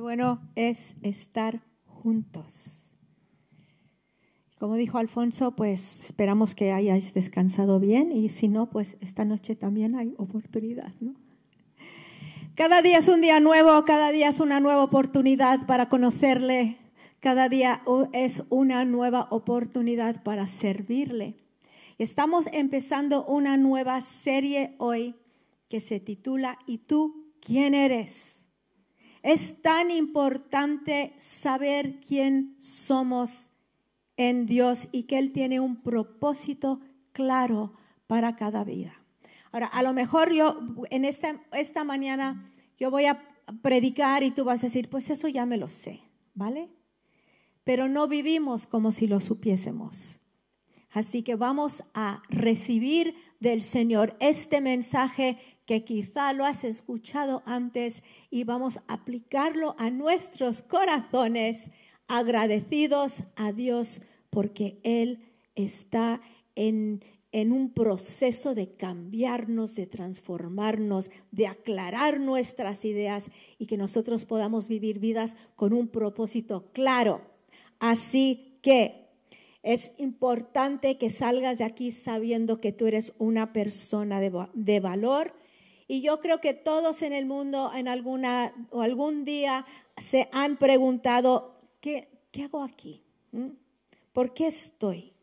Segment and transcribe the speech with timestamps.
[0.00, 2.90] bueno es estar juntos.
[4.58, 9.56] Como dijo Alfonso, pues esperamos que hayáis descansado bien y si no, pues esta noche
[9.56, 11.14] también hay oportunidad, ¿no?
[12.56, 16.76] Cada día es un día nuevo, cada día es una nueva oportunidad para conocerle,
[17.20, 17.82] cada día
[18.12, 21.36] es una nueva oportunidad para servirle.
[21.96, 25.14] Estamos empezando una nueva serie hoy
[25.70, 28.39] que se titula ¿Y tú quién eres?
[29.22, 33.52] Es tan importante saber quién somos
[34.16, 36.80] en Dios y que Él tiene un propósito
[37.12, 37.74] claro
[38.06, 38.92] para cada vida.
[39.52, 40.60] Ahora, a lo mejor yo
[40.90, 43.22] en esta, esta mañana yo voy a
[43.62, 46.00] predicar y tú vas a decir, pues eso ya me lo sé,
[46.34, 46.70] ¿vale?
[47.64, 50.20] Pero no vivimos como si lo supiésemos.
[50.90, 55.38] Así que vamos a recibir del Señor este mensaje
[55.70, 61.70] que quizá lo has escuchado antes y vamos a aplicarlo a nuestros corazones
[62.08, 65.20] agradecidos a Dios porque Él
[65.54, 66.22] está
[66.56, 74.24] en, en un proceso de cambiarnos, de transformarnos, de aclarar nuestras ideas y que nosotros
[74.24, 77.20] podamos vivir vidas con un propósito claro.
[77.78, 79.06] Así que
[79.62, 85.38] es importante que salgas de aquí sabiendo que tú eres una persona de, de valor
[85.90, 89.66] y yo creo que todos en el mundo en alguna o algún día
[89.96, 93.02] se han preguntado, ¿qué, qué hago aquí?
[93.32, 93.48] ¿Mm?
[94.12, 95.14] ¿Por qué estoy?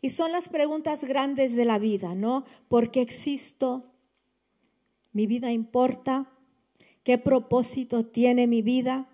[0.00, 2.46] Y son las preguntas grandes de la vida, ¿no?
[2.68, 3.92] ¿Por qué existo?
[5.12, 6.32] ¿Mi vida importa?
[7.02, 9.06] ¿Qué propósito tiene mi vida?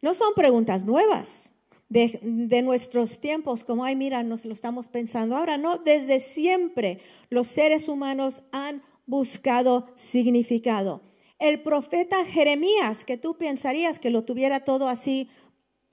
[0.00, 1.52] No son preguntas nuevas
[1.90, 7.00] de, de, nuestros tiempos, como, ay, mira, nos lo estamos pensando ahora, no, desde siempre
[7.28, 11.00] los seres humanos han buscado significado.
[11.38, 15.28] El profeta Jeremías, que tú pensarías que lo tuviera todo así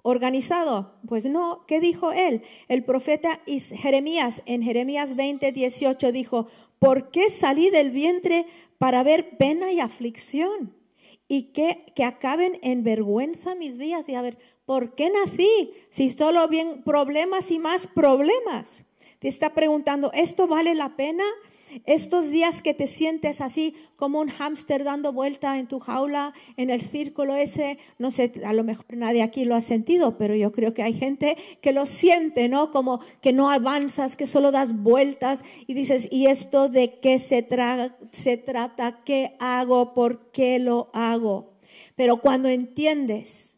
[0.03, 2.43] organizado, pues no, ¿qué dijo él?
[2.67, 6.47] El profeta Jeremías en Jeremías 20, 18 dijo,
[6.77, 8.45] ¿por qué salí del vientre
[8.77, 10.75] para ver pena y aflicción?
[11.27, 14.07] Y que, que acaben en vergüenza mis días.
[14.09, 15.71] Y a ver, ¿por qué nací?
[15.89, 18.85] Si solo bien problemas y más problemas.
[19.19, 21.25] Te está preguntando, ¿esto vale la pena?
[21.85, 26.69] Estos días que te sientes así como un hámster dando vuelta en tu jaula, en
[26.69, 30.51] el círculo ese, no sé, a lo mejor nadie aquí lo ha sentido, pero yo
[30.51, 32.71] creo que hay gente que lo siente, ¿no?
[32.71, 37.47] Como que no avanzas, que solo das vueltas y dices, ¿y esto de qué se,
[38.11, 39.03] se trata?
[39.03, 39.93] ¿Qué hago?
[39.93, 41.53] ¿Por qué lo hago?
[41.95, 43.57] Pero cuando entiendes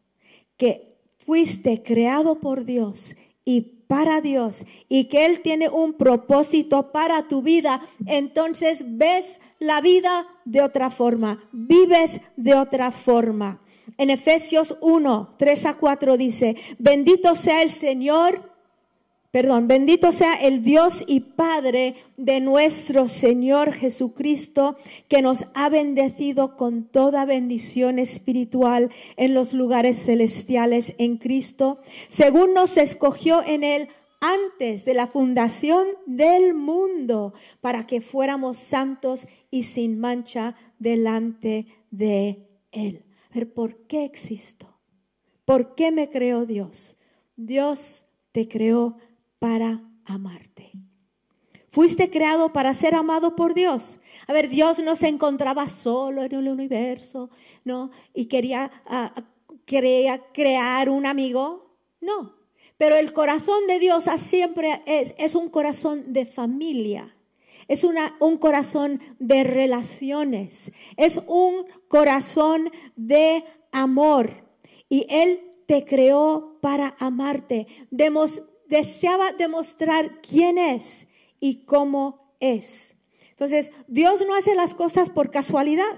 [0.58, 7.28] que fuiste creado por Dios y para Dios y que Él tiene un propósito para
[7.28, 13.60] tu vida, entonces ves la vida de otra forma, vives de otra forma.
[13.98, 18.51] En Efesios 1, 3 a 4 dice, bendito sea el Señor
[19.32, 24.76] Perdón, bendito sea el Dios y Padre de nuestro Señor Jesucristo,
[25.08, 32.54] que nos ha bendecido con toda bendición espiritual en los lugares celestiales en Cristo, según
[32.54, 33.88] nos escogió en Él
[34.20, 42.50] antes de la fundación del mundo, para que fuéramos santos y sin mancha delante de
[42.74, 43.06] Él.
[43.34, 44.78] Ver, ¿por qué existo?
[45.46, 46.98] ¿Por qué me creó Dios?
[47.38, 48.98] Dios te creó
[49.42, 50.72] para amarte.
[51.72, 54.00] Fuiste creado para ser amado por Dios.
[54.28, 57.32] A ver, Dios no se encontraba solo en el universo,
[57.66, 57.90] ¿no?
[58.14, 59.20] Y quería, uh,
[59.66, 61.76] quería crear un amigo.
[62.02, 62.36] No.
[62.78, 67.16] Pero el corazón de Dios siempre es, es un corazón de familia.
[67.68, 70.72] Es una, un corazón de relaciones.
[70.98, 74.46] Es un corazón de amor.
[74.88, 77.66] Y Él te creó para amarte.
[77.90, 81.08] Demos, deseaba demostrar quién es
[81.42, 82.96] y cómo es.
[83.32, 85.98] Entonces, Dios no hace las cosas por casualidad.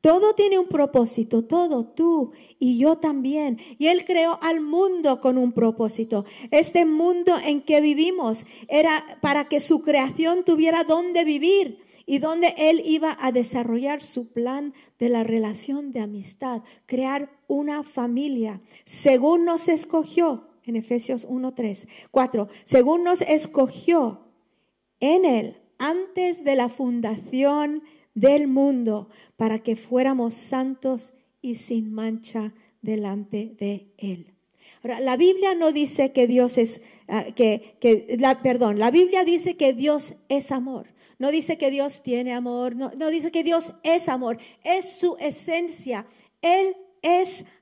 [0.00, 3.58] Todo tiene un propósito, todo, tú y yo también.
[3.78, 6.24] Y Él creó al mundo con un propósito.
[6.50, 12.54] Este mundo en que vivimos era para que su creación tuviera dónde vivir y donde
[12.56, 19.44] Él iba a desarrollar su plan de la relación de amistad, crear una familia, según
[19.44, 22.48] nos escogió en Efesios 1, 3, 4.
[22.64, 24.26] Según nos escogió
[25.00, 27.82] en Él antes de la fundación
[28.14, 34.34] del mundo para que fuéramos santos y sin mancha delante de Él.
[34.82, 39.24] Ahora, la Biblia no dice que Dios es, ah, que, que la, perdón, la Biblia
[39.24, 40.88] dice que Dios es amor.
[41.18, 45.16] No dice que Dios tiene amor, no, no dice que Dios es amor, es su
[45.18, 46.06] esencia.
[46.42, 47.57] Él es amor.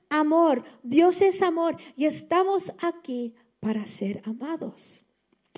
[0.83, 5.05] Dios es amor y estamos aquí para ser amados.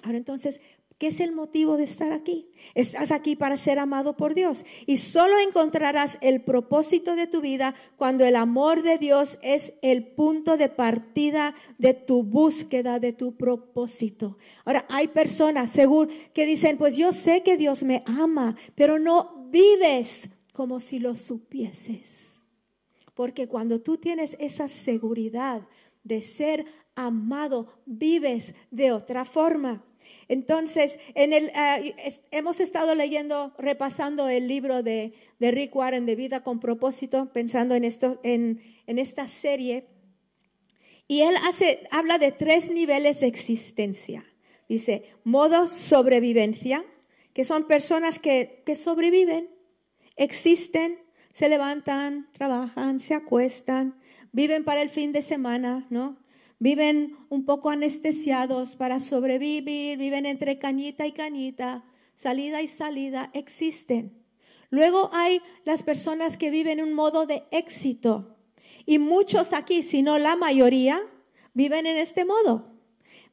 [0.04, 0.62] Ahora entonces,
[1.00, 2.52] ¿Qué es el motivo de estar aquí?
[2.76, 7.74] Estás aquí para ser amado por Dios y solo encontrarás el propósito de tu vida
[7.96, 13.38] cuando el amor de Dios es el punto de partida de tu búsqueda, de tu
[13.38, 14.38] propósito.
[14.66, 19.48] Ahora, hay personas, seguro, que dicen, pues yo sé que Dios me ama, pero no
[19.50, 22.42] vives como si lo supieses.
[23.20, 25.68] Porque cuando tú tienes esa seguridad
[26.06, 29.84] de ser amado, vives de otra forma.
[30.30, 30.98] Entonces,
[31.54, 31.80] ah,
[32.32, 35.12] hemos estado leyendo, repasando el libro de,
[35.42, 39.88] Rick Warren de Vida con propósito, pensando en, esto, en, en esta serie.
[41.06, 44.24] Y él hace, habla de tres niveles de existencia.
[44.70, 46.86] Dice, modo sobrevivencia,
[47.34, 49.50] que son personas que, que sobreviven,
[50.16, 51.00] existen,
[51.40, 53.96] se levantan, trabajan, se acuestan,
[54.34, 56.18] viven para el fin de semana, ¿no?
[56.60, 64.22] viven un poco anestesiados para sobrevivir, viven entre cañita y cañita, salida y salida, existen.
[64.70, 68.36] Luego hay las personas que viven un modo de éxito.
[68.86, 71.00] Y muchos aquí, si no la mayoría,
[71.54, 72.74] viven en este modo.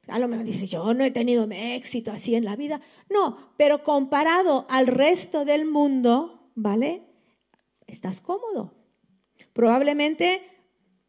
[0.07, 2.81] A lo mejor dice, yo no he tenido éxito así en la vida.
[3.11, 7.06] No, pero comparado al resto del mundo, ¿vale?
[7.87, 8.75] Estás cómodo.
[9.53, 10.43] Probablemente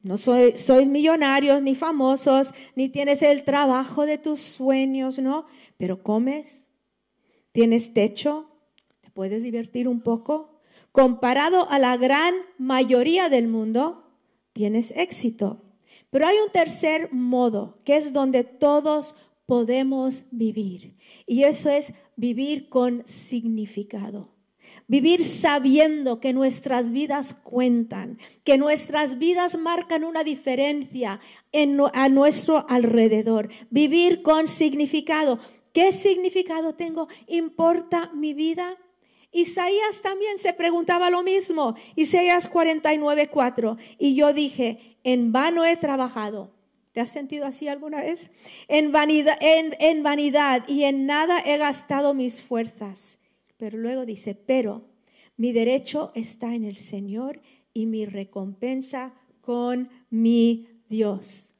[0.03, 5.45] no sois millonarios ni famosos, ni tienes el trabajo de tus sueños, ¿no?
[5.77, 6.67] Pero comes,
[7.51, 8.49] tienes techo,
[9.01, 10.61] te puedes divertir un poco.
[10.91, 14.03] Comparado a la gran mayoría del mundo,
[14.53, 15.63] tienes éxito.
[16.09, 19.15] Pero hay un tercer modo, que es donde todos
[19.45, 20.95] podemos vivir.
[21.25, 24.36] Y eso es vivir con significado.
[24.87, 31.19] Vivir sabiendo que nuestras vidas cuentan, que nuestras vidas marcan una diferencia
[31.93, 33.49] a nuestro alrededor.
[33.69, 35.39] Vivir con significado.
[35.73, 37.07] ¿Qué significado tengo?
[37.27, 38.77] ¿Importa mi vida?
[39.31, 41.75] Isaías también se preguntaba lo mismo.
[41.95, 43.77] Isaías 49, 4.
[43.99, 46.51] Y yo dije, en vano he trabajado.
[46.91, 48.31] ¿Te has sentido así alguna vez?
[48.67, 53.19] En vanidad, en vanidad y en nada he gastado mis fuerzas.
[53.57, 54.85] Pero luego dice, pero
[55.35, 57.41] mi derecho está en el Señor
[57.73, 61.53] y mi recompensa con mi Dios.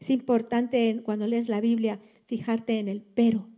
[0.00, 3.48] Es importante cuando lees la Biblia fijarte en el pero,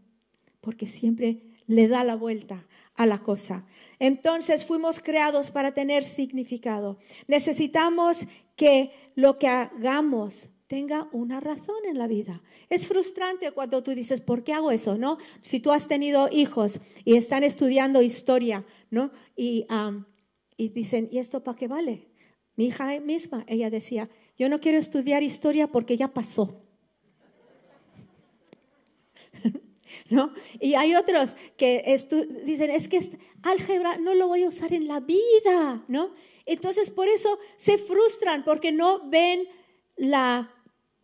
[0.60, 2.66] porque siempre le da la vuelta
[2.96, 3.66] a la cosa.
[3.98, 6.98] Entonces fuimos creados para tener significado.
[7.28, 12.40] Necesitamos que lo que hagamos tenga una razón en la vida.
[12.68, 14.96] Es frustrante cuando tú dices, ¿por qué hago eso?
[14.96, 15.18] ¿No?
[15.40, 19.10] Si tú has tenido hijos y están estudiando historia, ¿no?
[19.34, 19.66] Y,
[20.56, 22.06] y dicen, ¿y esto para qué vale?
[22.54, 24.08] Mi hija misma, ella decía,
[24.38, 26.62] yo no quiero estudiar historia porque ya pasó.
[30.08, 30.32] ¿No?
[30.60, 31.82] Y hay otros que
[32.44, 33.00] dicen, es que
[33.42, 36.14] álgebra no lo voy a usar en la vida, ¿no?
[36.46, 39.48] Entonces por eso se frustran porque no ven
[39.96, 40.54] la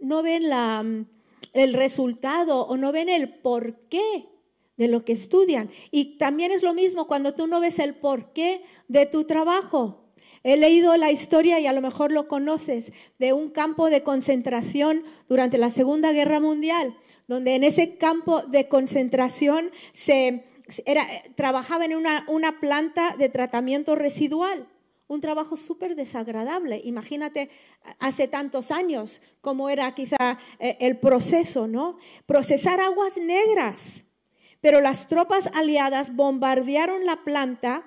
[0.01, 1.07] no ven la, mm,
[1.53, 4.29] el resultado o no ven el porqué
[4.77, 5.71] de lo que estudian.
[5.91, 10.05] Y también es lo mismo cuando tú no ves el porqué de tu trabajo.
[10.43, 15.03] He leído la historia y a lo mejor lo conoces de un campo de concentración
[15.29, 20.45] durante la Segunda Guerra Mundial, donde en ese campo de concentración se
[20.85, 24.69] era, trabajaba en una, una planta de tratamiento residual
[25.09, 26.81] un trabajo súper desagradable.
[26.85, 27.51] Imagínate
[27.99, 31.99] hace tantos años cómo era quizá eh, el proceso, ¿no?
[32.27, 34.03] Procesar aguas negras.
[34.61, 37.85] Pero las tropas aliadas bombardearon la planta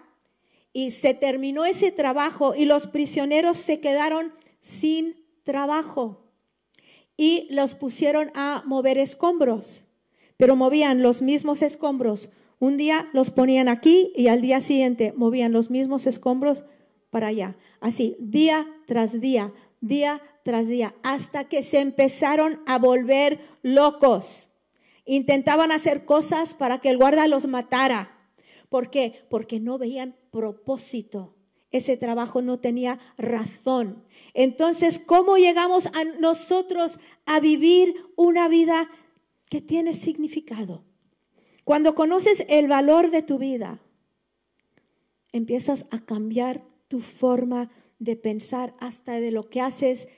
[0.71, 6.29] y se terminó ese trabajo y los prisioneros se quedaron sin trabajo
[7.17, 9.83] y los pusieron a mover escombros,
[10.37, 12.29] pero movían los mismos escombros.
[12.59, 16.63] Un día los ponían aquí y al día siguiente movían los mismos escombros
[17.09, 17.55] para allá.
[17.79, 24.49] Así, día tras día, día tras día, hasta que se empezaron a volver locos.
[25.05, 28.15] Intentaban hacer cosas para que el guarda los matara.
[28.69, 29.25] ¿Por qué?
[29.29, 31.35] Porque no veían propósito.
[31.71, 34.03] Ese trabajo no tenía razón.
[34.33, 38.89] Entonces, ¿cómo llegamos a nosotros a vivir una vida
[39.49, 40.83] que tiene significado?
[41.63, 43.79] Cuando conoces el valor de tu vida,
[45.31, 50.09] empiezas a cambiar tu forma de pensar, hasta de lo que haces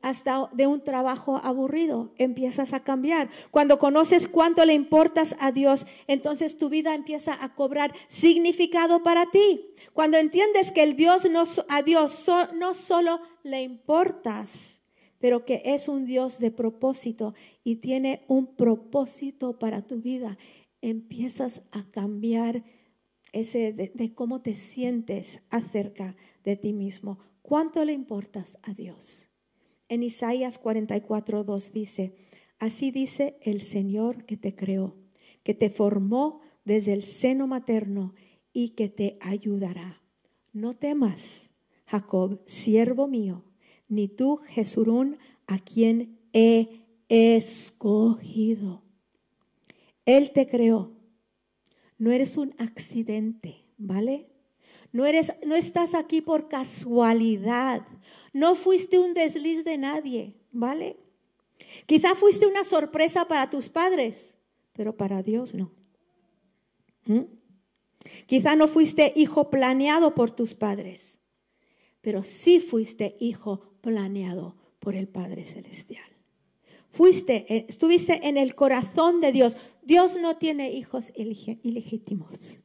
[0.00, 3.28] hasta de un trabajo aburrido, empiezas a cambiar.
[3.50, 9.30] Cuando conoces cuánto le importas a Dios, entonces tu vida empieza a cobrar significado para
[9.30, 9.66] ti.
[9.92, 14.80] Cuando entiendes que el Dios no, a Dios no solo le importas,
[15.18, 20.38] pero que es un Dios de propósito y tiene un propósito para tu vida,
[20.80, 22.64] empiezas a cambiar
[23.34, 27.18] ese de cómo te sientes acerca de ti mismo.
[27.42, 29.28] ¿Cuánto le importas a Dios?
[29.88, 32.14] En Isaías 44, 2 dice,
[32.58, 34.96] así dice el Señor que te creó,
[35.42, 38.14] que te formó desde el seno materno
[38.52, 40.00] y que te ayudará.
[40.52, 41.50] No temas,
[41.86, 43.44] Jacob, siervo mío,
[43.88, 48.82] ni tú, Jesurún, a quien he escogido.
[50.06, 50.92] Él te creó.
[51.98, 54.28] No eres un accidente, ¿vale?
[54.92, 57.86] No, eres, no estás aquí por casualidad.
[58.32, 60.98] No fuiste un desliz de nadie, ¿vale?
[61.86, 64.38] Quizá fuiste una sorpresa para tus padres,
[64.72, 65.72] pero para Dios no.
[67.06, 67.22] ¿Mm?
[68.26, 71.20] Quizá no fuiste hijo planeado por tus padres,
[72.00, 76.13] pero sí fuiste hijo planeado por el Padre Celestial.
[76.94, 79.56] Fuiste, eh, estuviste en el corazón de Dios.
[79.82, 82.64] Dios no tiene hijos ilegítimos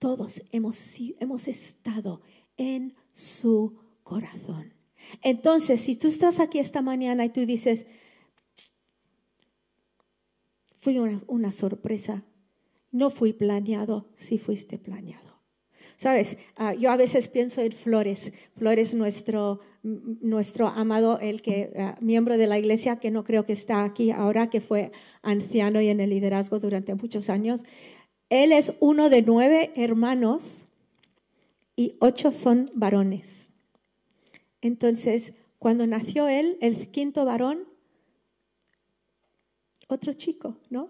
[0.00, 2.22] todos hemos, hemos estado
[2.56, 4.72] en su corazón.
[5.22, 7.86] Entonces, si tú estás aquí esta mañana y tú dices,
[10.76, 12.24] fui una, sorpresa,
[12.90, 15.29] no fui planeado, sí fuiste planeado.
[16.00, 18.32] Sabes, ah, yo a veces pienso en Flores.
[18.56, 23.52] Flores, nuestro, nuestro amado, el que ah, miembro de la iglesia, que no creo que
[23.52, 27.64] está aquí ahora, que fue anciano y en el liderazgo durante muchos años.
[28.30, 30.64] Él es uno de nueve hermanos
[31.76, 33.50] y ocho son varones.
[34.62, 37.68] Entonces, cuando nació él, el quinto varón,
[39.86, 40.88] otro chico, ¿no?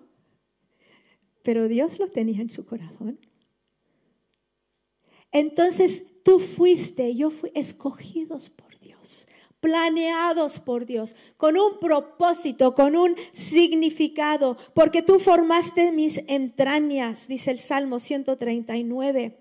[1.43, 3.19] Pero Dios lo tenía en su corazón.
[5.33, 9.27] Entonces, tú fuiste, yo fui escogidos por Dios
[9.61, 17.51] planeados por Dios, con un propósito, con un significado, porque tú formaste mis entrañas, dice
[17.51, 19.39] el Salmo 139.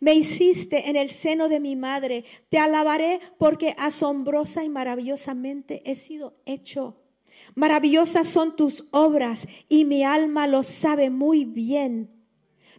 [0.00, 5.94] Me hiciste en el seno de mi madre, te alabaré porque asombrosa y maravillosamente he
[5.94, 6.96] sido hecho.
[7.54, 12.19] Maravillosas son tus obras y mi alma lo sabe muy bien.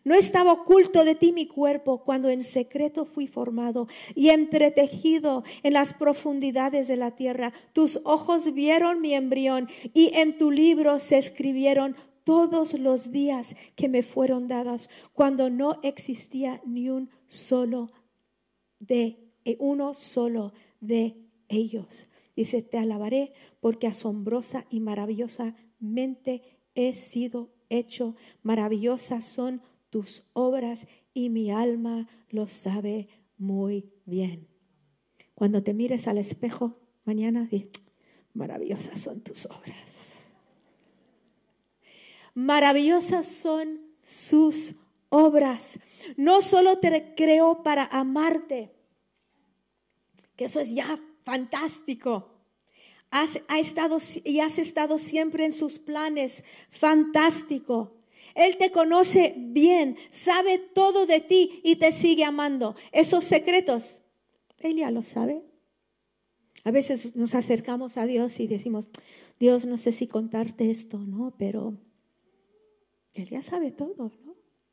[0.03, 5.73] No estaba oculto de ti mi cuerpo cuando en secreto fui formado y entretejido en
[5.73, 7.53] las profundidades de la tierra.
[7.73, 13.89] Tus ojos vieron mi embrión y en tu libro se escribieron todos los días que
[13.89, 17.91] me fueron dados cuando no existía ni un solo
[18.79, 21.15] de eh, uno solo de
[21.47, 22.07] ellos.
[22.35, 26.41] Dice, te alabaré porque asombrosa y maravillosamente
[26.75, 28.15] he sido hecho.
[28.43, 33.07] Maravillosas son tus obras y mi alma lo sabe
[33.37, 34.47] muy bien.
[35.35, 37.69] Cuando te mires al espejo mañana, di,
[38.33, 40.25] maravillosas son tus obras.
[42.33, 44.75] Maravillosas son sus
[45.09, 45.79] obras.
[46.15, 48.71] No solo te creó para amarte,
[50.37, 52.29] que eso es ya fantástico.
[53.11, 58.00] Has, ha estado, y has estado siempre en sus planes, fantástico.
[58.35, 62.75] Él te conoce bien, sabe todo de ti y te sigue amando.
[62.91, 64.01] Esos secretos,
[64.59, 65.43] Él ya lo sabe.
[66.63, 68.89] A veces nos acercamos a Dios y decimos,
[69.39, 71.33] Dios, no sé si contarte esto, ¿no?
[71.37, 71.77] Pero
[73.13, 74.31] Él sabe todo, ¿no?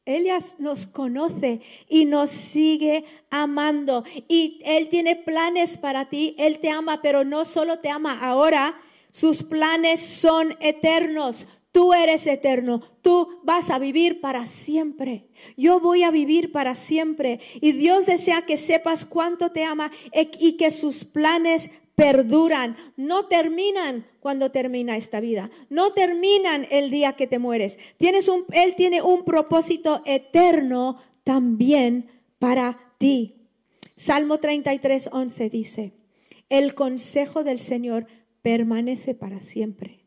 [0.09, 0.27] Él
[0.59, 4.05] nos conoce y nos sigue amando.
[4.27, 6.35] Y Él tiene planes para ti.
[6.39, 8.81] Él te ama, pero no solo te ama ahora.
[9.11, 11.47] Sus planes son eternos.
[11.71, 15.29] Tú eres eterno, tú vas a vivir para siempre.
[15.57, 17.41] Yo voy a vivir para siempre.
[17.61, 19.93] Y Dios desea que sepas cuánto te ama
[20.39, 27.15] y que sus planes perduran, no terminan cuando termina esta vida, no terminan el día
[27.15, 27.77] que te mueres.
[27.99, 32.09] Él tiene un propósito eterno también
[32.39, 33.35] para ti.
[33.97, 35.93] Salmo 33, 11 dice,
[36.49, 38.07] el consejo del Señor
[38.43, 39.98] permanece para siempre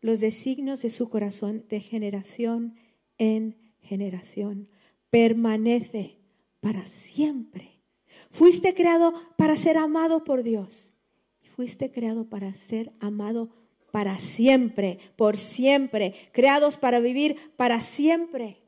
[0.00, 2.76] los designios de su corazón de generación
[3.18, 4.68] en generación.
[5.10, 6.18] Permanece
[6.60, 7.80] para siempre.
[8.30, 10.92] Fuiste creado para ser amado por Dios.
[11.56, 13.50] Fuiste creado para ser amado
[13.90, 18.58] para siempre, por siempre, creados para vivir para siempre.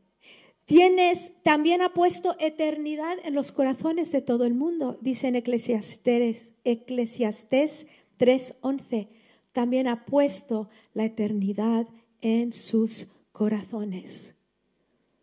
[0.65, 6.53] Tienes, también ha puesto eternidad en los corazones de todo el mundo, dice en Eclesiastes,
[6.65, 7.87] Eclesiastes
[8.19, 9.09] 3:11
[9.53, 11.89] también ha puesto la eternidad
[12.21, 14.37] en sus corazones.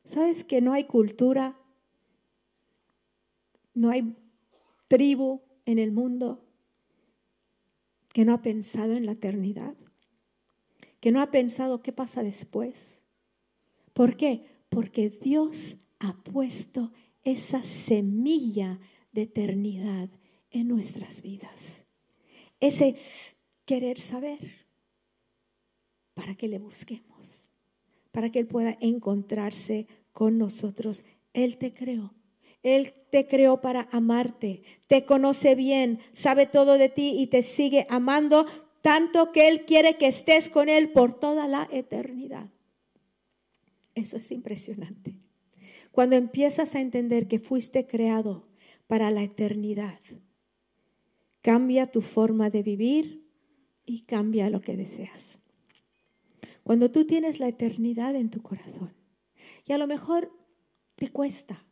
[0.04, 1.60] ¿Sabes que no hay cultura,
[3.74, 4.16] no hay
[4.88, 6.44] tribu en el mundo
[8.14, 9.76] que no ha pensado en la eternidad?
[11.00, 13.02] Que no ha pensado qué pasa después.
[13.94, 14.46] ¿Por qué?
[14.70, 16.92] Porque Dios ha puesto
[17.24, 18.80] esa semilla
[19.12, 20.10] de eternidad
[20.52, 21.84] en nuestras vidas.
[22.60, 22.96] Ese
[23.68, 24.40] querer saber
[26.16, 27.46] para que le busquemos,
[28.12, 31.04] para que Él pueda encontrarse con nosotros.
[31.34, 32.16] Él te creó.
[32.64, 37.86] Él te creó para amarte, te conoce bien, sabe todo de ti y te sigue
[37.90, 38.46] amando
[38.82, 42.50] tanto que Él quiere que estés con Él por toda la eternidad.
[43.94, 45.20] Eso es impresionante.
[45.92, 48.48] Cuando empiezas a entender que fuiste creado
[48.88, 50.00] para la eternidad,
[51.42, 53.27] cambia tu forma de vivir
[53.88, 55.40] y cambia lo que deseas.
[56.62, 58.94] Cuando tú tienes la eternidad en tu corazón,
[59.66, 60.32] y a lo mejor
[60.96, 61.64] te cuesta,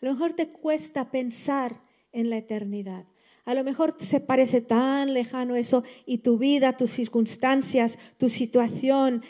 [0.00, 1.80] a lo mejor te cuesta pensar
[2.10, 3.04] en la eternidad.
[3.44, 9.22] A lo mejor se parece tan lejano eso y tu vida, tus circunstancias, tu situación,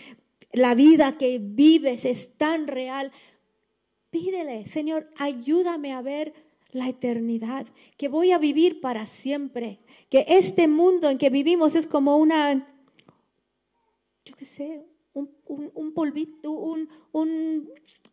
[0.53, 3.11] la vida que vives es tan real.
[4.11, 6.35] Pídele, Señor, ayúdame a ver
[6.73, 11.87] la eternidad, que voy a vivir para siempre, que este mundo en que vivimos es
[11.87, 12.67] como una,
[14.25, 16.89] yo qué sé, un, un, polvito, un,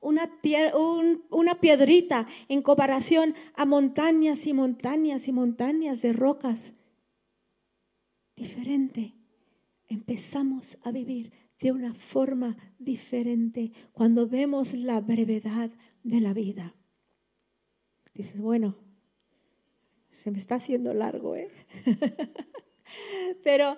[0.02, 0.30] una,
[1.30, 6.74] una piedrita en comparación a montañas y montañas y montañas de rocas.
[8.36, 9.16] Diferente.
[9.88, 15.72] Empezamos a vivir de una forma diferente cuando vemos la brevedad
[16.04, 16.76] de la vida.
[18.20, 18.76] Dices, bueno,
[20.12, 21.50] se me está haciendo largo, ¿eh?
[23.46, 23.78] Pero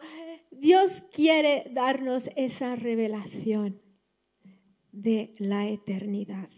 [0.49, 3.79] Dios quiere darnos esa revelación
[4.91, 6.49] de la eternidad.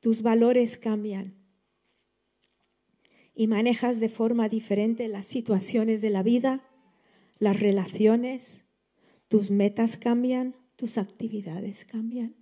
[0.00, 1.36] Tus valores cambian
[3.36, 6.68] y manejas de forma diferente las situaciones de la vida,
[7.38, 8.64] las relaciones,
[9.28, 12.39] tus metas cambian, tus actividades cambian.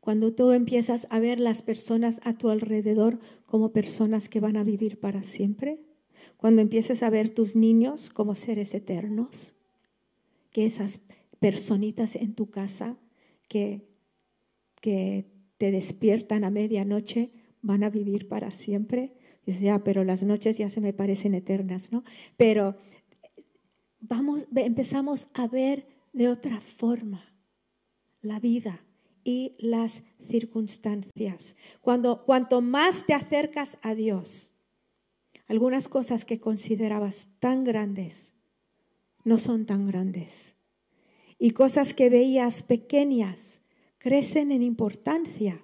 [0.00, 4.64] Cuando tú empiezas a ver las personas a tu alrededor como personas que van a
[4.64, 5.80] vivir para siempre,
[6.36, 9.56] cuando empiezas a ver tus niños como seres eternos,
[10.50, 11.00] que esas
[11.40, 12.96] personitas en tu casa
[13.48, 13.88] que,
[14.80, 15.26] que
[15.58, 17.30] te despiertan a medianoche
[17.62, 19.12] van a vivir para siempre.
[19.44, 22.04] Dices, ya, pero las noches ya se me parecen eternas, ¿no?
[22.36, 22.76] Pero
[24.00, 27.24] vamos, empezamos a ver de otra forma
[28.22, 28.84] la vida
[29.28, 31.54] y las circunstancias.
[31.82, 34.54] Cuando, cuanto más te acercas a Dios,
[35.46, 38.32] algunas cosas que considerabas tan grandes
[39.24, 40.54] no son tan grandes.
[41.38, 43.60] Y cosas que veías pequeñas
[43.98, 45.62] crecen en importancia.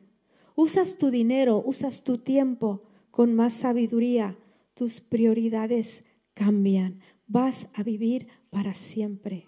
[0.55, 4.37] Usas tu dinero, usas tu tiempo con más sabiduría.
[4.75, 7.01] Tus prioridades cambian.
[7.27, 9.47] Vas a vivir para siempre.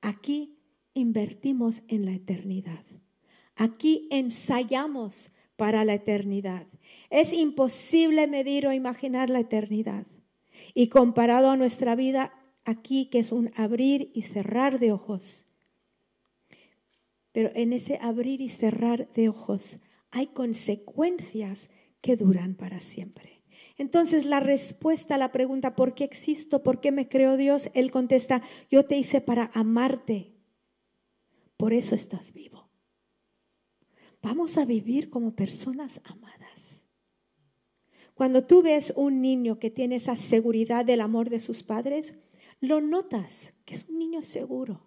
[0.00, 0.55] Aquí
[0.96, 2.84] invertimos en la eternidad.
[3.54, 6.66] Aquí ensayamos para la eternidad.
[7.10, 10.06] Es imposible medir o imaginar la eternidad.
[10.74, 12.32] Y comparado a nuestra vida
[12.64, 15.46] aquí, que es un abrir y cerrar de ojos,
[17.36, 19.78] pero en ese abrir y cerrar de ojos
[20.10, 21.68] hay consecuencias
[22.00, 23.42] que duran para siempre.
[23.76, 26.62] Entonces la respuesta a la pregunta, ¿por qué existo?
[26.62, 27.68] ¿Por qué me creó Dios?
[27.74, 30.35] Él contesta, yo te hice para amarte.
[31.56, 32.68] Por eso estás vivo.
[34.22, 36.84] Vamos a vivir como personas amadas.
[38.14, 42.18] Cuando tú ves un niño que tiene esa seguridad del amor de sus padres,
[42.60, 44.86] lo notas que es un niño seguro.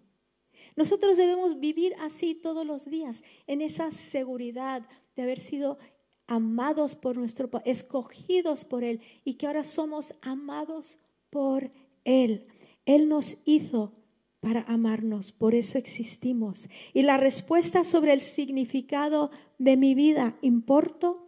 [0.76, 5.78] Nosotros debemos vivir así todos los días, en esa seguridad de haber sido
[6.26, 11.72] amados por nuestro escogidos por Él y que ahora somos amados por
[12.04, 12.48] Él.
[12.86, 13.94] Él nos hizo
[14.40, 16.70] para amarnos, por eso existimos.
[16.94, 21.28] Y la respuesta sobre el significado de mi vida, ¿importo?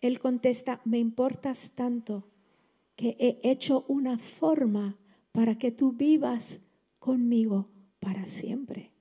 [0.00, 2.28] Él contesta, me importas tanto
[2.96, 4.98] que he hecho una forma
[5.32, 6.58] para que tú vivas
[6.98, 8.92] conmigo para siempre,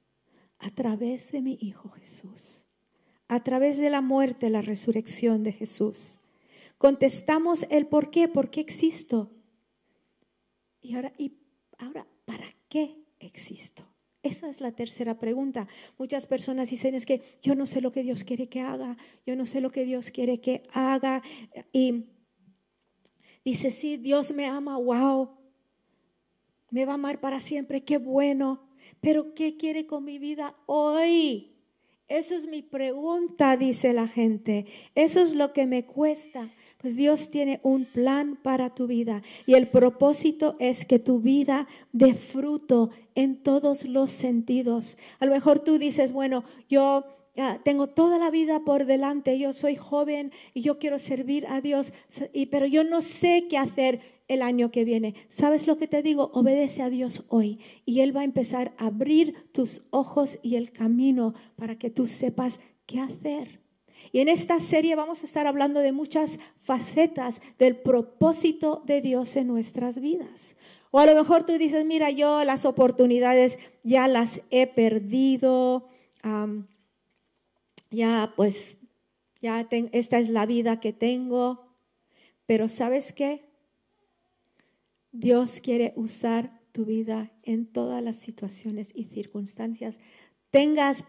[0.58, 2.66] a través de mi Hijo Jesús,
[3.28, 6.20] a través de la muerte, la resurrección de Jesús.
[6.78, 9.32] Contestamos el por qué, por qué existo.
[10.82, 11.34] Y ahora, y
[11.78, 13.86] ahora ¿para qué existo?
[14.22, 15.68] Esa es la tercera pregunta.
[15.98, 19.36] Muchas personas dicen es que yo no sé lo que Dios quiere que haga, yo
[19.36, 21.24] no sé lo que Dios quiere que haga.
[21.72, 22.06] Y
[23.46, 25.38] dice, sí, Dios me ama, wow.
[26.70, 28.68] me va a amar para siempre, qué bueno.
[29.00, 31.59] Pero ¿qué quiere con mi vida hoy?
[32.10, 34.66] Esa es mi pregunta, dice la gente.
[34.96, 36.52] Eso es lo que me cuesta.
[36.80, 41.68] Pues Dios tiene un plan para tu vida y el propósito es que tu vida
[41.92, 44.98] dé fruto en todos los sentidos.
[45.20, 47.06] A lo mejor tú dices, bueno, yo
[47.64, 51.94] tengo toda la vida por delante, yo soy joven y yo quiero servir a Dios,
[52.50, 55.16] pero yo no sé qué hacer el año que viene.
[55.28, 56.32] ¿Sabes lo que te digo?
[56.34, 60.72] Obedece a Dios hoy y Él va a empezar a abrir tus ojos y el
[60.72, 63.60] camino para que tú sepas qué hacer.
[64.14, 69.36] Y en esta serie vamos a estar hablando de muchas facetas del propósito de Dios
[69.36, 70.56] en nuestras vidas.
[70.92, 75.90] O a lo mejor tú dices, mira, yo las oportunidades ya las he perdido,
[77.92, 78.78] ya pues,
[79.42, 81.76] ya esta es la vida que tengo,
[82.46, 83.49] pero ¿sabes qué?
[85.12, 90.00] Dios quiere usar tu vida en todas las situaciones y circunstancias.
[90.52, 91.04] Tengas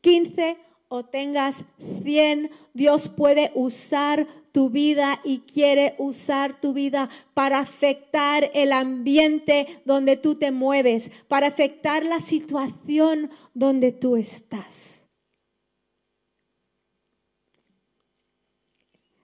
[0.00, 0.56] 15
[0.88, 1.64] o tengas
[2.04, 9.66] 100, Dios puede usar tu vida y quiere usar tu vida para afectar el ambiente
[9.84, 15.06] donde tú te mueves, para afectar la situación donde tú estás.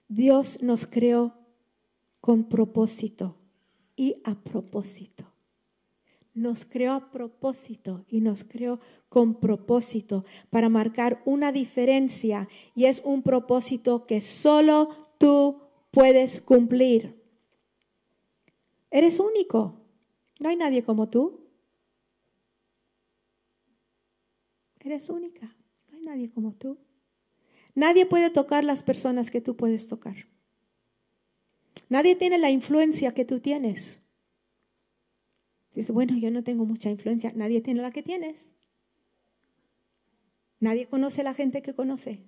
[0.08, 1.34] Dios nos creó
[2.20, 3.41] con propósito
[3.96, 5.24] y a propósito.
[6.34, 13.02] Nos creó a propósito y nos creó con propósito para marcar una diferencia y es
[13.04, 17.20] un propósito que solo tú puedes cumplir.
[18.90, 19.80] Eres único.
[20.40, 21.40] No hay nadie como tú.
[24.80, 25.54] Eres única.
[25.90, 26.78] No hay nadie como tú.
[27.74, 30.31] Nadie puede tocar las personas que tú puedes tocar.
[31.88, 34.02] Nadie tiene la influencia que tú tienes.
[35.74, 37.32] Dice, bueno, yo no tengo mucha influencia.
[37.34, 38.52] Nadie tiene la que tienes.
[40.60, 42.20] Nadie conoce la gente que conoce.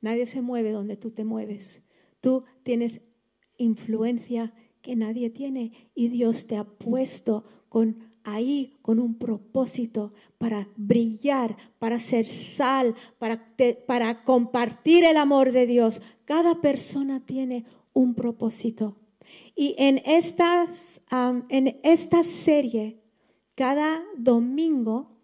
[0.00, 1.82] Nadie se mueve donde tú te mueves.
[2.20, 3.00] Tú tienes
[3.56, 10.68] influencia que nadie tiene y Dios te ha puesto con ahí con un propósito para
[10.76, 13.54] brillar, para ser sal, para,
[13.86, 16.02] para compartir el amor de Dios.
[16.24, 17.64] Cada persona tiene
[17.98, 18.96] un propósito.
[19.56, 21.02] Y en, estas,
[21.48, 23.00] en esta serie,
[23.56, 25.16] cada domingo,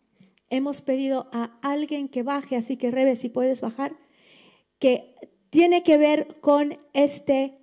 [0.50, 3.96] hemos pedido a alguien que baje, así que Rebe, si puedes bajar,
[4.80, 5.14] que
[5.50, 7.58] tiene que ver con este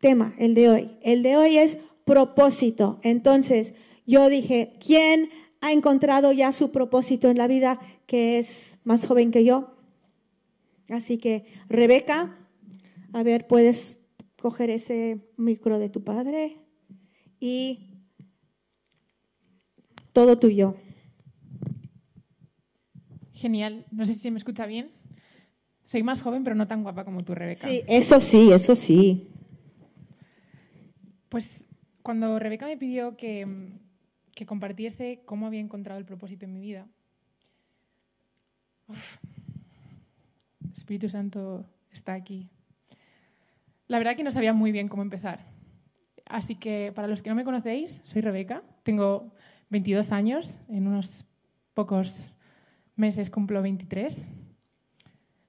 [0.00, 0.90] tema, el de hoy.
[1.02, 2.98] El de hoy es propósito.
[3.02, 3.74] Entonces,
[4.06, 5.28] yo dije, ¿quién
[5.60, 9.74] ha encontrado ya su propósito en la vida que es más joven que yo?
[10.88, 12.45] Así que, Rebeca,
[13.16, 13.98] a ver, puedes
[14.38, 16.58] coger ese micro de tu padre
[17.40, 17.88] y
[20.12, 20.76] todo tuyo.
[23.32, 23.86] Genial.
[23.90, 24.90] No sé si se me escucha bien.
[25.86, 27.66] Soy más joven, pero no tan guapa como tú, Rebeca.
[27.66, 29.30] Sí, eso sí, eso sí.
[31.30, 31.64] Pues
[32.02, 33.46] cuando Rebeca me pidió que,
[34.34, 36.86] que compartiese cómo había encontrado el propósito en mi vida,
[40.76, 42.50] Espíritu Santo está aquí.
[43.88, 45.46] La verdad que no sabía muy bien cómo empezar.
[46.28, 49.32] Así que para los que no me conocéis, soy Rebeca, tengo
[49.70, 51.24] 22 años, en unos
[51.72, 52.32] pocos
[52.96, 54.26] meses cumplo 23.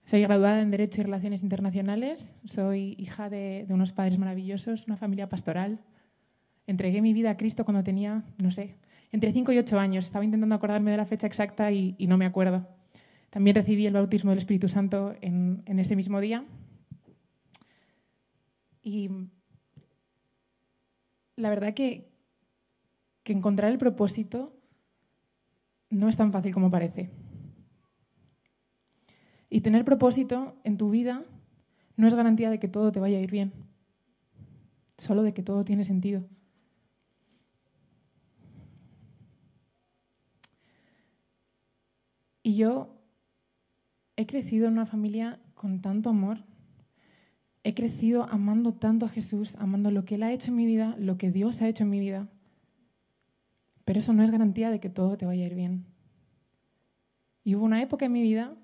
[0.06, 5.30] Soy graduada en Derecho y Relaciones Internacionales, soy hija de, unos padres maravillosos, una familia
[5.30, 5.80] pastoral.
[6.68, 8.76] Entregué mi vida a Cristo cuando tenía, no sé,
[9.12, 10.06] entre 5 y 8 años.
[10.06, 12.68] Estaba intentando acordarme de la fecha exacta y, no me acuerdo.
[13.32, 16.46] También recibí el bautismo del Espíritu Santo en ese mismo día
[18.88, 19.10] y
[21.36, 22.10] la verdad que,
[23.24, 24.54] que encontrar el propósito
[25.90, 27.10] no es tan fácil como parece.
[29.50, 31.26] Y tener propósito en tu vida
[31.98, 33.52] no es garantía de que todo te vaya a ir bien,
[34.98, 36.24] solo de que todo tiene sentido.
[42.42, 42.96] Y yo
[44.16, 46.46] he crecido en una familia con tanto amor
[47.68, 50.96] he crecido amando tanto a Jesús, amando lo que Él ha hecho en mi vida,
[50.98, 52.30] lo que Dios ha hecho en mi vida.
[53.84, 55.86] Pero eso no es garantía de que todo te vaya a ir bien.
[57.44, 58.56] Y hubo una época en mi vida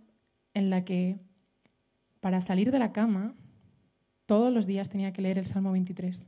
[0.53, 1.19] en la que
[2.21, 3.35] para salir de la cama
[4.25, 6.25] todos los días tenía que leer el Salmo 23.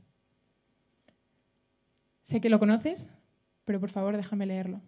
[2.24, 3.10] Sé que lo conoces,
[3.64, 4.82] pero por favor déjame leerlo.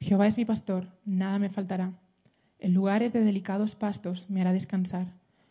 [0.00, 1.92] Jehová es mi pastor, nada me faltará.
[2.58, 5.19] En lugares de delicados pastos me hará descansar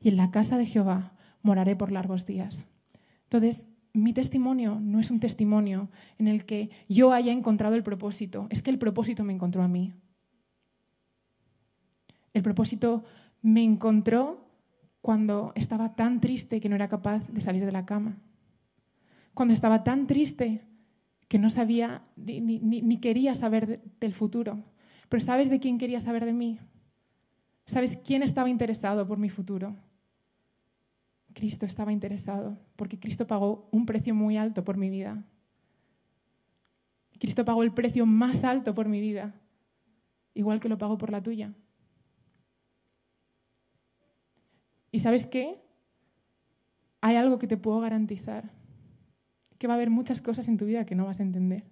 [0.00, 2.68] Y en la casa de Jehová moraré por largos días.
[3.24, 8.46] Entonces, mi testimonio no es un testimonio en el que yo haya encontrado el propósito,
[8.50, 9.92] es que el propósito me encontró a mí.
[12.32, 13.04] El propósito
[13.42, 14.48] me encontró
[15.00, 18.18] cuando estaba tan triste que no era capaz de salir de la cama.
[19.34, 20.62] Cuando estaba tan triste
[21.28, 24.64] que no sabía ni, quería saber del futuro.
[25.08, 26.58] Pero ¿sabes de quién quería saber de mí?
[27.66, 29.76] ¿Sabes quién estaba interesado por mi futuro?
[31.38, 35.22] Cristo estaba interesado, porque Cristo pagó un precio muy alto por mi vida.
[37.20, 39.40] Cristo pagó el precio más alto por mi vida,
[40.34, 41.54] igual que lo pagó por la tuya.
[44.90, 45.62] ¿Y sabes qué?
[47.02, 48.50] Hay algo que te puedo garantizar,
[49.58, 51.62] que va a haber muchas cosas en tu vida que no vas a entender,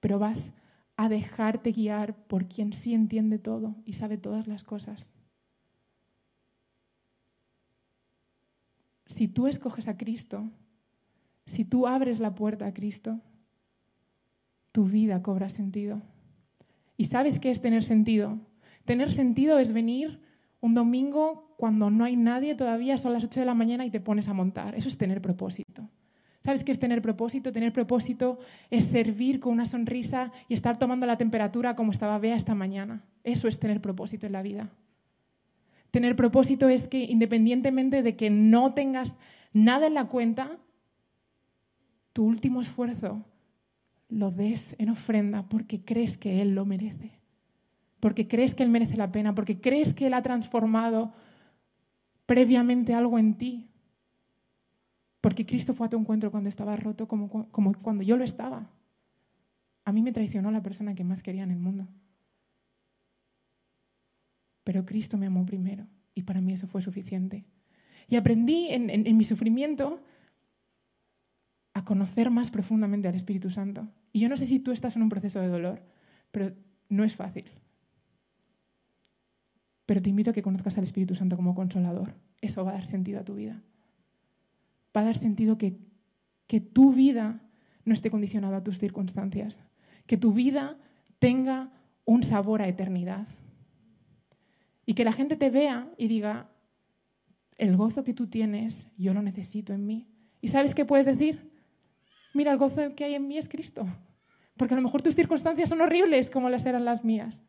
[0.00, 0.52] pero vas
[0.96, 5.15] a dejarte guiar por quien sí entiende todo y sabe todas las cosas.
[9.06, 10.50] Si tú escoges a Cristo,
[11.46, 13.20] si tú abres la puerta a Cristo,
[14.72, 16.02] tu vida cobra sentido.
[16.96, 18.38] ¿Y sabes qué es tener sentido?
[18.84, 20.20] Tener sentido es venir
[20.60, 24.00] un domingo cuando no hay nadie todavía, son las 8 de la mañana y te
[24.00, 24.74] pones a montar.
[24.74, 25.88] Eso es tener propósito.
[26.40, 27.52] ¿Sabes qué es tener propósito?
[27.52, 28.38] Tener propósito
[28.70, 33.02] es servir con una sonrisa y estar tomando la temperatura como estaba Bea esta mañana.
[33.24, 34.70] Eso es tener propósito en la vida.
[35.96, 39.16] Tener propósito es que independientemente de que no tengas
[39.54, 40.58] nada en la cuenta,
[42.12, 43.24] tu último esfuerzo
[44.10, 47.16] lo des en ofrenda porque crees que Él lo merece
[48.06, 51.12] porque crees que Él merece la pena, porque crees que Él ha transformado
[52.26, 53.66] previamente algo en ti.
[55.22, 58.68] Porque Cristo fue a tu encuentro cuando estaba roto, como, como cuando yo lo estaba.
[59.84, 61.88] A mí me traicionó la persona que más quería en el mundo.
[64.66, 67.44] Pero Cristo me amó primero y para mí eso fue suficiente.
[68.08, 70.02] Y aprendí en, mi sufrimiento
[71.72, 73.86] a conocer más profundamente al Espíritu Santo.
[74.12, 75.84] Y yo no sé si tú estás en un proceso de dolor,
[76.32, 76.52] pero
[76.88, 77.44] no es fácil.
[79.86, 82.16] Pero te invito a que conozcas al Espíritu Santo como consolador.
[82.40, 83.62] Eso va a dar sentido a tu vida.
[84.96, 85.78] Va a dar sentido que
[86.60, 87.40] tu vida
[87.84, 89.62] no esté condicionada a tus circunstancias.
[90.06, 90.76] Que tu vida
[91.20, 91.70] tenga
[92.04, 93.28] un sabor a eternidad.
[94.86, 96.48] Y que la gente te vea y diga,
[97.58, 100.06] el gozo que tú tienes, yo lo necesito en mí.
[100.40, 101.50] ¿Y sabes qué puedes decir?
[102.32, 103.86] Mira, el gozo que hay en mí es Cristo.
[104.56, 107.42] Porque a lo mejor tus circunstancias son horribles como las eran las mías.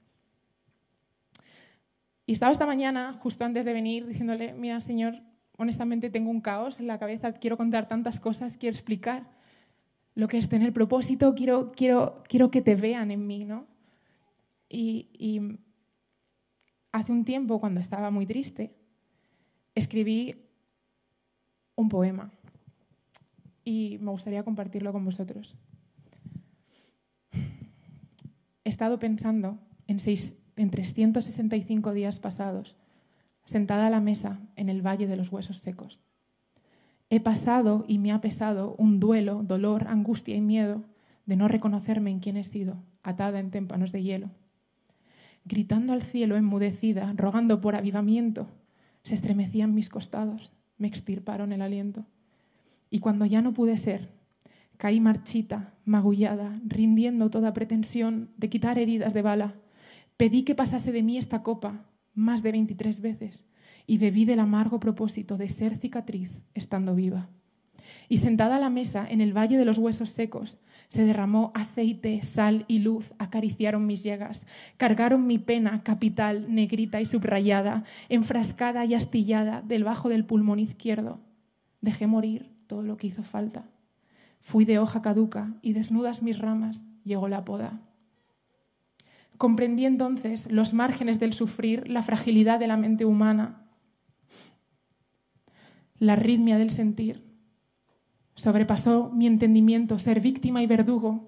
[2.25, 5.21] Y estaba esta mañana, justo antes de venir, diciéndole, mira, Señor,
[5.57, 9.29] honestamente tengo un caos en la cabeza, quiero contar tantas cosas, quiero explicar
[10.13, 13.67] lo que es tener propósito, quiero, quiero, quiero que te vean en mí, ¿no?
[14.67, 15.59] Y, y
[16.91, 18.75] hace un tiempo, cuando estaba muy triste,
[19.75, 20.35] escribí
[21.75, 22.31] un poema
[23.63, 25.55] y me gustaría compartirlo con vosotros.
[28.63, 32.77] He estado pensando en seis, en 365 días pasados,
[33.45, 36.01] sentada a la mesa en el valle de los huesos secos.
[37.09, 40.83] He pasado y me ha pesado un duelo, dolor, angustia y miedo
[41.25, 44.31] de no reconocerme en quién he sido, atada en témpanos de hielo.
[45.47, 48.49] Gritando al cielo enmudecida, rogando por avivamiento,
[49.03, 52.05] se estremecían mis costados, me extirparon el aliento.
[52.89, 54.09] Y cuando ya no pude ser,
[54.77, 59.55] caí marchita, magullada, rindiendo toda pretensión de quitar heridas de bala
[60.17, 63.45] Pedí que pasase de mí esta copa más de 23 veces
[63.85, 67.29] y bebí del amargo propósito de ser cicatriz estando viva.
[68.09, 72.21] Y sentada a la mesa en el valle de los huesos secos, se derramó aceite,
[72.21, 74.45] sal y luz, acariciaron mis llagas,
[74.77, 81.19] cargaron mi pena capital, negrita y subrayada, enfrascada y astillada del bajo del pulmón izquierdo.
[81.81, 83.65] Dejé morir todo lo que hizo falta.
[84.39, 87.81] Fui de hoja caduca y desnudas mis ramas llegó la poda.
[89.37, 93.67] Comprendí entonces los márgenes del sufrir, la fragilidad de la mente humana,
[95.99, 97.26] la arritmia del sentir.
[98.37, 101.27] Sobrepasó mi entendimiento ser víctima y verdugo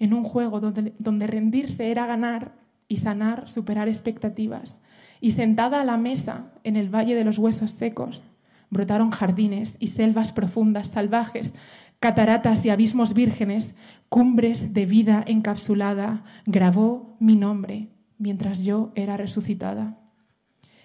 [0.00, 2.56] en un juego donde, donde rendirse era ganar
[2.88, 4.80] y sanar, superar expectativas.
[5.20, 8.24] Y sentada a la mesa en el valle de los huesos secos,
[8.70, 11.54] Brotaron jardines y selvas profundas, salvajes,
[12.00, 13.74] cataratas y abismos vírgenes,
[14.08, 19.98] cumbres de vida encapsulada, grabó mi nombre mientras yo era resucitada.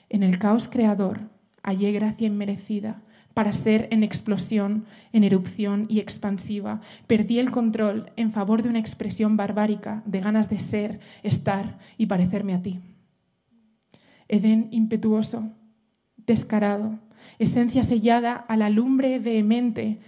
[0.09, 1.29] En el caos creador
[1.61, 3.01] hallé gracia inmerecida
[3.33, 6.81] para ser en explosión, en erupción y expansiva.
[7.07, 12.05] Perdí el control en favor de una expresión barbárica de ganas de ser, estar y
[12.05, 12.79] parecerme a ti.
[14.27, 15.51] Edén impetuoso,
[16.17, 16.99] descarado,
[17.39, 19.99] esencia sellada a la lumbre vehemente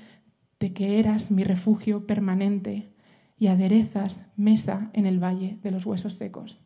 [0.59, 2.91] de que eras mi refugio permanente
[3.37, 6.64] y aderezas mesa en el valle de los huesos secos.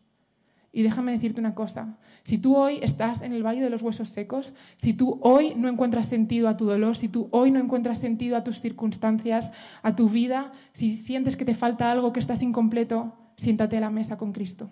[0.72, 4.10] Y déjame decirte una cosa, si tú hoy estás en el valle de los huesos
[4.10, 7.98] secos, si tú hoy no encuentras sentido a tu dolor, si tú hoy no encuentras
[7.98, 9.52] sentido a tus circunstancias,
[9.82, 13.90] a tu vida, si sientes que te falta algo, que estás incompleto, siéntate a la
[13.90, 14.70] mesa con Cristo.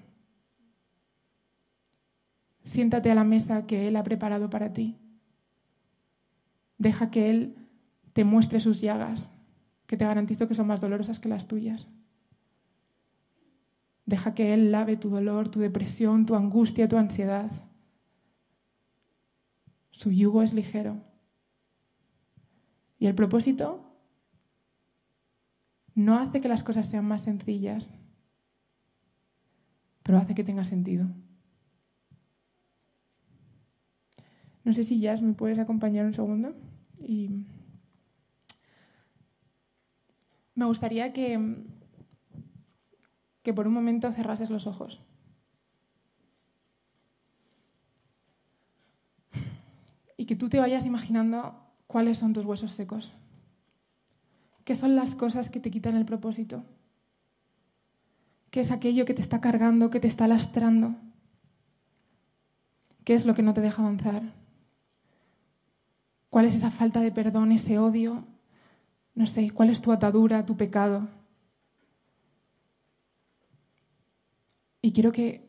[2.63, 4.97] Siéntate a la mesa que Él ha preparado para ti.
[6.77, 7.55] Deja que Él
[8.13, 9.31] te muestre sus llagas,
[9.88, 11.88] que te garantizo que son más dolorosas que las tuyas.
[14.08, 17.52] Deja que Él lave tu dolor, tu depresión, tu angustia, tu ansiedad.
[19.91, 21.04] Su yugo es ligero.
[23.00, 23.84] Y el propósito
[25.93, 27.91] no hace que las cosas sean más sencillas,
[30.04, 31.08] pero hace que tenga sentido.
[34.63, 36.56] No sé si Jazz me puedes acompañar un segundo.
[37.00, 37.46] Y
[40.56, 41.65] me gustaría que
[43.47, 44.99] que por un momento cerrases los ojos.
[50.17, 51.55] Y que tú te vayas imaginando
[51.88, 53.13] cuáles son tus huesos secos.
[54.65, 56.65] ¿Qué son las cosas que te quitan el propósito?
[58.51, 60.95] ¿Qué es aquello que te está cargando, que te está lastrando?
[63.05, 64.23] ¿Qué es lo que no te deja avanzar?
[66.29, 68.25] ¿Cuál es esa falta de perdón, ese odio?
[69.15, 71.07] No sé, ¿cuál es tu atadura, tu pecado?
[74.88, 75.41] Y quiero que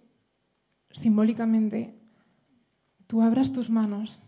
[0.91, 1.95] simbólicamente
[3.07, 4.21] tú abras tus manos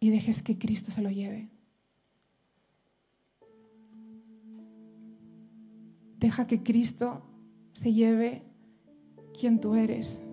[0.00, 1.48] y dejes que Cristo se lo lleve.
[6.16, 7.22] Deja que Cristo
[7.72, 8.42] se lleve
[9.38, 10.27] quien tú eres.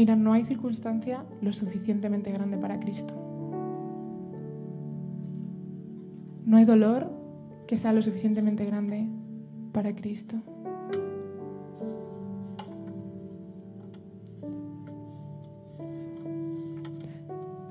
[0.00, 3.12] Mira, no hay circunstancia lo suficientemente grande para Cristo.
[6.46, 7.10] No hay dolor
[7.66, 9.06] que sea lo suficientemente grande
[9.72, 10.36] para Cristo.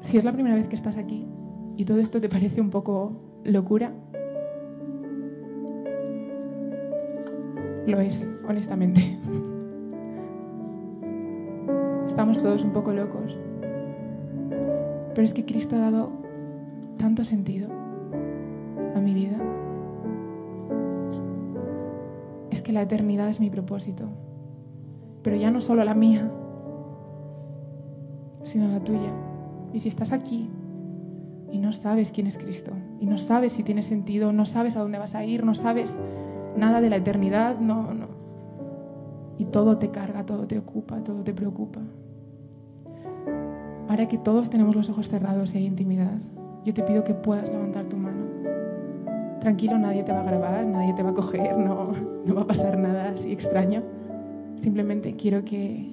[0.01, 1.25] Si es la primera vez que estás aquí
[1.77, 3.91] y todo esto te parece un poco locura,
[7.87, 9.17] lo es, honestamente
[12.19, 13.39] estamos todos un poco locos.
[15.15, 16.10] Pero es que Cristo ha dado
[16.97, 17.69] tanto sentido
[18.93, 19.38] a mi vida.
[22.49, 24.10] Es que la eternidad es mi propósito.
[25.23, 26.29] Pero ya no solo la mía,
[28.43, 29.13] sino la tuya.
[29.71, 30.49] Y si estás aquí
[31.53, 34.82] y no sabes quién es Cristo, y no sabes si tiene sentido, no sabes a
[34.82, 35.97] dónde vas a ir, no sabes
[36.58, 38.08] nada de la eternidad, no, no.
[39.38, 41.79] Y todo te carga, todo te ocupa, todo te preocupa.
[43.89, 46.19] Ahora que todos tenemos los ojos cerrados y hay intimidad,
[46.63, 48.23] yo te pido que puedas levantar tu mano.
[49.41, 51.93] Tranquilo, nadie te va a grabar, nadie te va a coger, no,
[52.25, 53.82] no va a pasar nada así extraño.
[54.60, 55.89] Simplemente quiero que,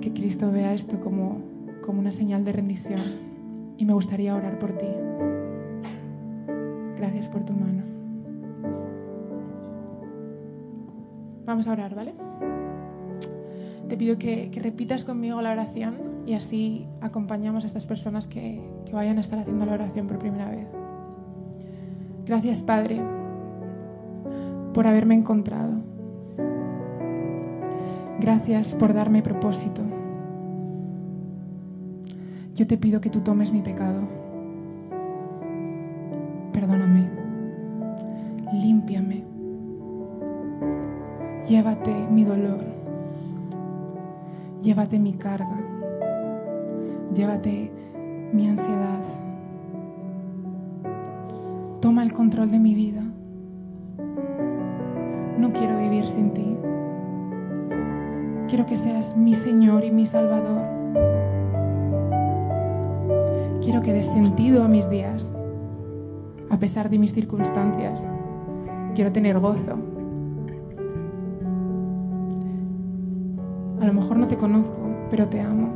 [0.00, 1.42] que Cristo vea esto como,
[1.84, 3.00] como una señal de rendición
[3.76, 4.88] y me gustaría orar por ti.
[6.96, 7.82] Gracias por tu mano.
[11.44, 12.14] Vamos a orar, ¿vale?
[13.90, 18.92] Te pido que, repitas conmigo la oración y así acompañamos a estas personas que, que
[18.92, 20.68] vayan a estar haciendo la oración por primera vez.
[22.24, 23.00] Gracias, Padre,
[24.72, 25.72] por haberme encontrado.
[28.20, 29.82] Gracias por darme propósito.
[32.54, 34.02] Yo te pido que tú tomes mi pecado.
[36.52, 37.08] Perdóname.
[38.52, 39.24] Límpiame.
[41.48, 42.79] Llévate mi dolor
[44.62, 45.56] Llévate mi carga,
[47.14, 47.70] llévate
[48.30, 49.00] mi ansiedad.
[51.80, 53.00] Toma el control de mi vida.
[55.38, 56.56] No quiero vivir sin ti.
[58.48, 60.60] Quiero que seas mi Señor y mi Salvador.
[63.62, 65.32] Quiero que des sentido a mis días,
[66.50, 68.06] a pesar de mis circunstancias.
[68.94, 69.89] Quiero tener gozo.
[73.92, 74.78] Lo mejor no te conozco,
[75.10, 75.68] pero te amo.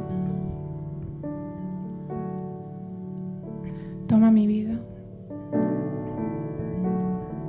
[4.07, 4.79] Toma mi vida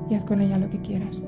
[0.10, 1.22] y haz con ella lo que quieras.